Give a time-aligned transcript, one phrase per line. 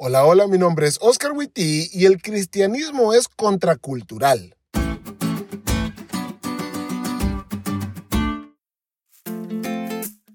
[0.00, 4.54] Hola, hola, mi nombre es Oscar Witty y el cristianismo es contracultural.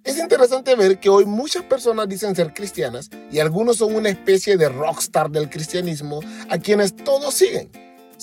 [0.03, 4.57] Es interesante ver que hoy muchas personas dicen ser cristianas y algunos son una especie
[4.57, 6.19] de rockstar del cristianismo
[6.49, 7.71] a quienes todos siguen.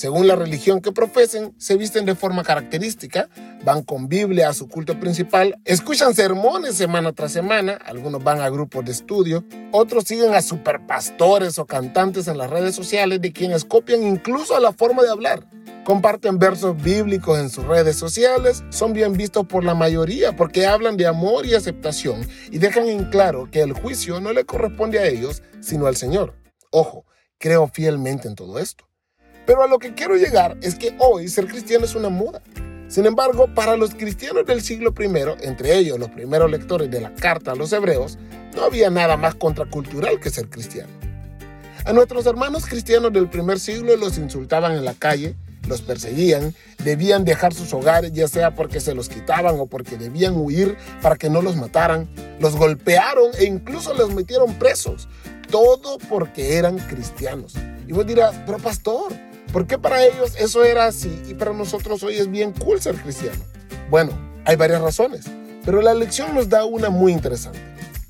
[0.01, 3.29] Según la religión que profesen, se visten de forma característica,
[3.67, 8.49] van con Biblia a su culto principal, escuchan sermones semana tras semana, algunos van a
[8.49, 13.67] grupos de estudio, otros siguen a superpastores o cantantes en las redes sociales de quienes
[13.67, 15.47] copian incluso la forma de hablar.
[15.85, 20.97] Comparten versos bíblicos en sus redes sociales, son bien vistos por la mayoría porque hablan
[20.97, 25.07] de amor y aceptación y dejan en claro que el juicio no le corresponde a
[25.07, 26.37] ellos, sino al Señor.
[26.71, 27.05] Ojo,
[27.37, 28.90] creo fielmente en todo esto.
[29.51, 32.41] Pero a lo que quiero llegar es que hoy ser cristiano es una moda.
[32.87, 37.13] Sin embargo, para los cristianos del siglo I, entre ellos los primeros lectores de la
[37.17, 38.17] carta a los hebreos,
[38.55, 40.93] no había nada más contracultural que ser cristiano.
[41.85, 45.35] A nuestros hermanos cristianos del primer siglo los insultaban en la calle,
[45.67, 46.55] los perseguían,
[46.85, 51.17] debían dejar sus hogares ya sea porque se los quitaban o porque debían huir para
[51.17, 55.09] que no los mataran, los golpearon e incluso los metieron presos,
[55.51, 57.57] todo porque eran cristianos.
[57.89, 59.13] Y vos dirás, pero pastor,
[59.53, 62.95] ¿Por qué para ellos eso era así y para nosotros hoy es bien cool ser
[62.95, 63.41] cristiano?
[63.91, 64.13] Bueno,
[64.45, 65.25] hay varias razones,
[65.65, 67.59] pero la lección nos da una muy interesante.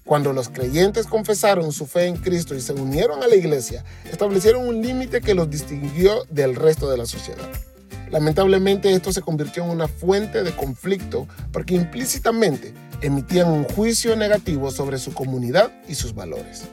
[0.05, 4.69] Cuando los creyentes confesaron su fe en Cristo y se unieron a la iglesia, establecieron
[4.69, 7.48] un límite que los distinguió del resto de la sociedad.
[8.10, 14.70] Lamentablemente esto se convirtió en una fuente de conflicto porque implícitamente emitían un juicio negativo
[14.70, 16.64] sobre su comunidad y sus valores.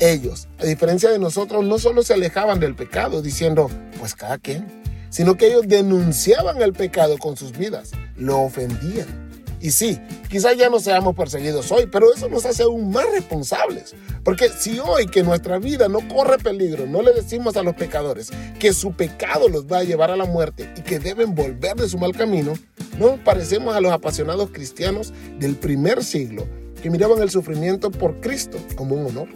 [0.00, 4.66] Ellos, a diferencia de nosotros, no solo se alejaban del pecado diciendo, pues cada quien,
[5.10, 9.28] sino que ellos denunciaban el pecado con sus vidas, lo ofendían.
[9.60, 13.94] Y sí, quizás ya no seamos perseguidos hoy, pero eso nos hace aún más responsables.
[14.24, 18.30] Porque si hoy que nuestra vida no corre peligro, no le decimos a los pecadores
[18.58, 21.90] que su pecado los va a llevar a la muerte y que deben volver de
[21.90, 22.54] su mal camino,
[22.98, 26.48] no nos parecemos a los apasionados cristianos del primer siglo
[26.82, 29.28] que miraban el sufrimiento por Cristo como un honor.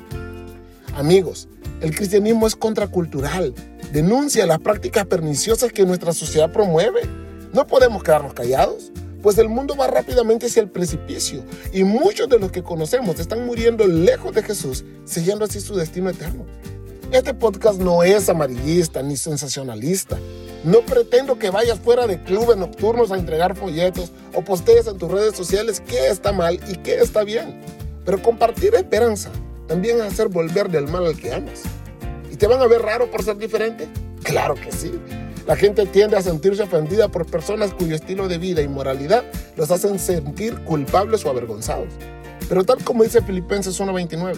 [0.96, 1.48] Amigos,
[1.80, 3.52] el cristianismo es contracultural,
[3.92, 7.00] denuncia las prácticas perniciosas que nuestra sociedad promueve.
[7.52, 12.38] No podemos quedarnos callados, pues el mundo va rápidamente hacia el precipicio y muchos de
[12.38, 16.44] los que conocemos están muriendo lejos de Jesús, sellando así su destino eterno.
[17.10, 20.16] Este podcast no es amarillista ni sensacionalista.
[20.62, 25.10] No pretendo que vayas fuera de clubes nocturnos a entregar folletos o postees en tus
[25.10, 27.60] redes sociales qué está mal y qué está bien.
[28.04, 29.30] Pero compartir esperanza
[29.66, 31.62] también es hacer volver del mal al que amas.
[32.30, 33.88] ¿Y te van a ver raro por ser diferente?
[34.22, 34.92] Claro que sí.
[35.46, 39.24] La gente tiende a sentirse ofendida por personas cuyo estilo de vida y moralidad
[39.56, 41.88] los hacen sentir culpables o avergonzados.
[42.48, 44.36] Pero tal como dice Filipenses 1:29,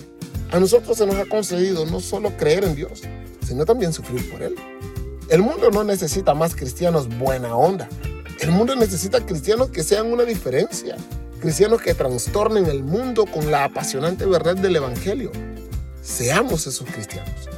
[0.50, 3.02] a nosotros se nos ha concedido no solo creer en Dios,
[3.46, 4.56] sino también sufrir por Él.
[5.28, 7.88] El mundo no necesita más cristianos buena onda.
[8.40, 10.96] El mundo necesita cristianos que sean una diferencia,
[11.40, 15.30] cristianos que trastornen el mundo con la apasionante verdad del Evangelio.
[16.02, 17.48] Seamos esos cristianos.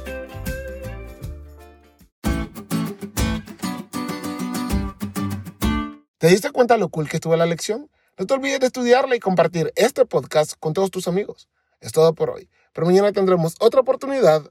[6.17, 7.89] ¿Te diste cuenta lo cool que estuvo la lección?
[8.17, 11.47] No te olvides de estudiarla y compartir este podcast con todos tus amigos.
[11.79, 14.43] Es todo por hoy, pero mañana tendremos otra oportunidad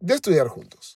[0.00, 0.90] de estudiar juntos.